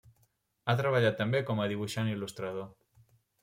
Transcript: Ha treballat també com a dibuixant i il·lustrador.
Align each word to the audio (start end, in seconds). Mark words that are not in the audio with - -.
Ha 0.67 0.75
treballat 0.79 1.21
també 1.21 1.43
com 1.51 1.63
a 1.65 1.69
dibuixant 1.75 2.13
i 2.13 2.19
il·lustrador. 2.21 2.69